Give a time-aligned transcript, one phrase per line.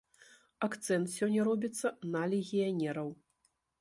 [0.67, 3.09] Акцэнт сёння робіцца на легіянераў.